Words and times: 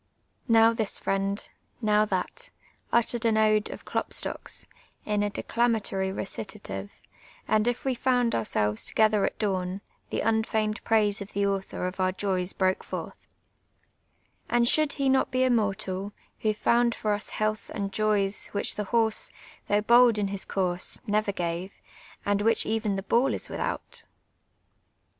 Now 0.47 0.73
this 0.73 0.97
friend, 0.97 1.47
now 1.79 2.05
that, 2.05 2.49
uttered 2.91 3.23
an 3.23 3.37
ode 3.37 3.69
of 3.69 3.85
Klopstoek's, 3.85 4.65
in 5.05 5.21
a 5.21 5.29
decla 5.29 5.69
matory 5.71 6.11
recitative; 6.11 6.89
and 7.47 7.67
if 7.67 7.85
we 7.85 7.95
foimd 7.95 8.33
ourselves 8.33 8.83
together 8.83 9.25
at 9.25 9.37
dawn, 9.37 9.81
tlie 10.11 10.25
unfeigned 10.25 10.83
praise 10.83 11.21
of 11.21 11.33
the 11.33 11.45
author 11.45 11.85
of 11.85 11.99
our 11.99 12.11
joys 12.11 12.51
broke 12.51 12.83
forth:—" 12.83 13.13
And 14.49 14.67
should 14.67 14.93
he 14.93 15.07
not 15.07 15.27
l)e 15.35 15.43
immortal, 15.43 16.13
Who 16.39 16.49
finind 16.49 16.95
for 16.95 17.13
us 17.13 17.29
health 17.29 17.69
and 17.71 17.93
jo\ 17.93 18.13
s 18.25 18.47
Which 18.53 18.73
the 18.77 18.85
liorsc, 18.85 19.31
thuucrh 19.69 19.87
hold 19.87 20.17
in 20.17 20.29
his 20.29 20.45
course, 20.45 20.99
never 21.05 21.31
gave. 21.31 21.73
And 22.25 22.41
which 22.41 22.65
even 22.65 22.95
the 22.95 23.03
ball 23.03 23.35
id 23.35 23.41
wilhuul!" 23.41 24.01